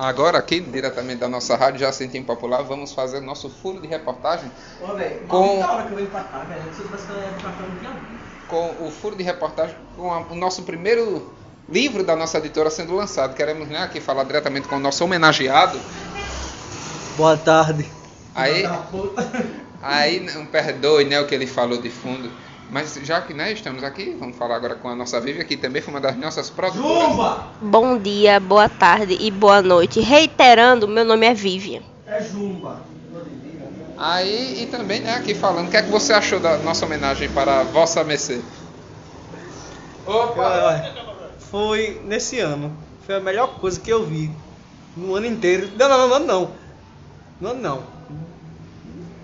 [0.00, 4.48] Agora aqui, diretamente da nossa rádio Jacentim Popular, vamos fazer o nosso furo de reportagem
[4.80, 6.62] Ô, velho, Com- hora que eu venho pra cá, velho.
[6.62, 8.18] No dia um.
[8.46, 11.34] com o furo de reportagem com a- o nosso primeiro
[11.68, 13.34] livro da nossa editora sendo lançado.
[13.34, 15.80] Queremos né, aqui falar diretamente com o nosso homenageado.
[17.16, 17.84] Boa tarde.
[18.36, 18.64] Aí,
[19.82, 22.30] aí não perdoe né, o que ele falou de fundo.
[22.70, 25.80] Mas já que né, estamos aqui, vamos falar agora com a nossa Vivi, que também
[25.80, 27.08] foi uma das nossas produtoras.
[27.08, 27.46] Jumba!
[27.62, 30.00] Bom dia, boa tarde e boa noite.
[30.00, 31.80] Reiterando, meu nome é Vivian.
[32.06, 32.82] É Jumba.
[33.96, 37.30] Aí, e também né, aqui falando, o que é que você achou da nossa homenagem
[37.30, 38.40] para Vossa Mercê?
[40.06, 40.92] Opa!
[41.50, 42.76] Foi nesse ano.
[43.06, 44.30] Foi a melhor coisa que eu vi.
[44.94, 45.70] No ano inteiro.
[45.76, 46.50] Não, não, não, não, não.
[47.40, 47.82] No ano não.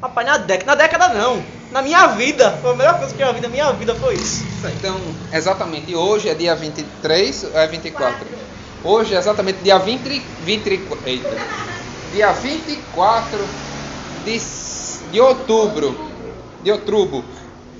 [0.00, 1.42] Rapaz, na década, na década não.
[1.70, 2.58] Na minha vida.
[2.62, 4.44] Foi a melhor coisa que eu vi na minha vida foi isso.
[4.78, 4.98] Então,
[5.32, 8.26] exatamente, hoje é dia 23 ou é 24?
[8.84, 11.36] Hoje é exatamente dia 20, 20 eita,
[12.12, 13.38] dia 24
[14.24, 14.40] de,
[15.10, 15.98] de outubro,
[16.62, 17.24] de outubro,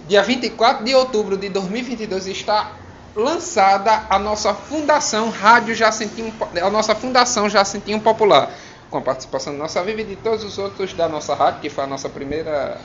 [0.08, 2.72] dia 24 de outubro de 2022 está
[3.14, 8.50] lançada a nossa Fundação Rádio Jacentinho, a nossa Fundação Jacentinho Popular,
[8.91, 11.70] com a participação da nossa Vivi e de todos os outros da nossa rádio, que
[11.70, 12.80] foi a nossa primeira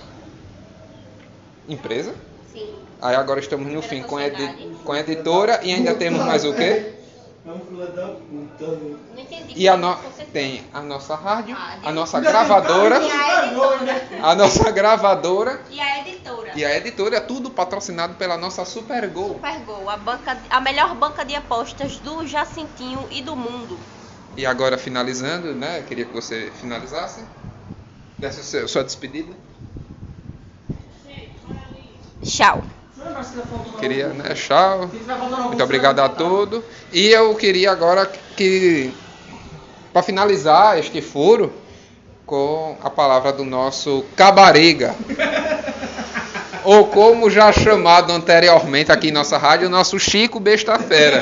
[1.67, 2.13] empresa.
[2.51, 2.73] Sim.
[3.01, 6.53] Aí agora estamos no fim com edi- com a editora e ainda temos mais o
[6.53, 6.93] quê?
[6.97, 7.01] É.
[9.55, 9.97] E a no...
[10.31, 11.87] Tem a nossa rádio, Rádio.
[11.87, 14.01] a nossa gravadora, E a editora.
[14.21, 16.51] a nossa gravadora E a editora.
[16.55, 19.33] e a editora, tudo patrocinado pela nossa Super Gol.
[19.33, 23.77] Supergol, a, banca, a melhor banca de apostas do Jacintinho e do mundo.
[24.37, 25.83] E agora finalizando, né?
[25.87, 27.21] Queria que você finalizasse.
[28.17, 29.33] Desse sua despedida.
[32.23, 32.63] Tchau.
[33.79, 34.33] Queria, né?
[34.33, 34.89] Tchau.
[35.47, 36.63] Muito obrigado a todos.
[36.93, 38.05] E eu queria agora
[38.35, 38.93] que,
[39.91, 41.51] para finalizar este furo,
[42.25, 44.95] com a palavra do nosso cabarega.
[46.63, 51.21] Ou como já chamado anteriormente aqui em nossa rádio, o nosso Chico Besta Fera.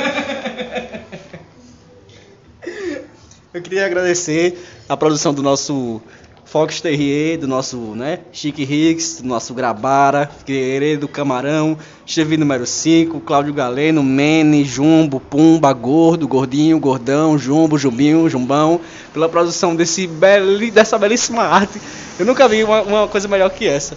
[3.53, 6.01] Eu queria agradecer a produção do nosso
[6.51, 11.77] Fox Terrier, do nosso, né, Chique Hicks, do nosso Grabara, Figueiredo, Camarão,
[12.07, 18.81] Chevi número 5, Cláudio Galeno, Mene, Jumbo, Pumba, Gordo, Gordinho, Gordão, Jumbo, Jumbinho, Jumbão,
[19.13, 21.79] pela produção desse beli, dessa belíssima arte.
[22.17, 23.95] Eu nunca vi uma, uma coisa melhor que essa.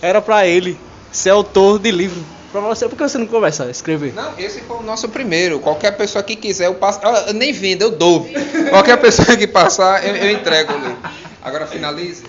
[0.00, 0.76] Era pra ele
[1.12, 2.20] ser autor de livro.
[2.50, 4.12] Pra você, por que você não começa a escrever?
[4.12, 5.60] Não, esse foi o nosso primeiro.
[5.60, 7.00] Qualquer pessoa que quiser, eu passo.
[7.28, 8.28] Eu nem vendo, eu dou.
[8.68, 10.98] Qualquer pessoa que passar, eu, eu entrego o livro.
[11.44, 12.24] Agora finalize.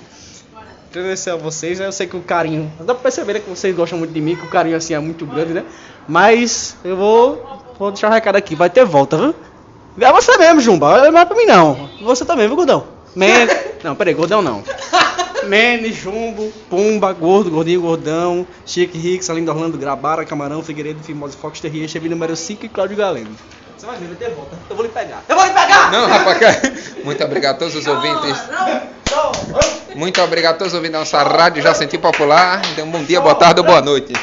[0.90, 1.86] agradecer a vocês, né?
[1.86, 2.72] Eu sei que o carinho.
[2.80, 5.00] Dá pra perceber né, que vocês gostam muito de mim, que o carinho assim é
[5.00, 5.64] muito grande, né?
[6.08, 7.64] Mas eu vou.
[7.78, 9.36] Vou deixar o recado aqui, vai ter volta, viu?
[10.00, 11.12] É você mesmo, Jumba.
[11.12, 11.90] Não é pra mim não.
[12.02, 12.86] Você também, viu, Gordão?
[13.16, 13.48] Men...
[13.84, 14.64] Não, peraí, Gordão não.
[15.48, 21.60] Mene, Jumbo, Pumba, Gordo, Gordinho, Gordão, Chique Hicks, Alindo Orlando, Grabara, Camarão, Figueiredo, Fimose, Fox
[21.60, 23.36] Terrier, Chevy número 5 e Cláudio Galeno.
[23.78, 24.58] Você vai ver, vai ter volta.
[24.70, 25.24] Eu vou lhe pegar.
[25.28, 25.92] Eu vou lhe pegar!
[25.92, 26.62] Não, rapaz,
[27.04, 28.38] muito obrigado a todos os ouvintes.
[29.96, 32.62] Muito obrigado a todos os ouvintes da nossa rádio Jacentim Popular.
[32.72, 34.14] Então, bom dia, boa tarde ou boa noite.